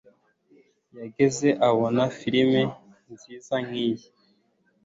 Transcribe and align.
Wigeze 0.95 1.47
ubona 1.69 2.03
film 2.19 2.53
nziza 3.11 3.55
nkiyi? 3.65 4.07